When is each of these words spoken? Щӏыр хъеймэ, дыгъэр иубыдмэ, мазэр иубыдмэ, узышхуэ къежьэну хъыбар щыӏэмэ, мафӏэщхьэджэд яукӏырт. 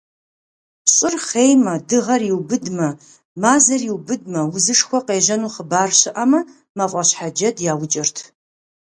Щӏыр 0.93 1.15
хъеймэ, 1.25 1.73
дыгъэр 1.87 2.21
иубыдмэ, 2.29 2.89
мазэр 3.41 3.81
иубыдмэ, 3.89 4.41
узышхуэ 4.55 4.99
къежьэну 5.07 5.51
хъыбар 5.53 5.89
щыӏэмэ, 5.99 6.39
мафӏэщхьэджэд 6.77 7.57
яукӏырт. 7.71 8.17